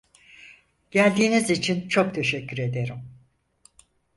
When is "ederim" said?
2.57-3.03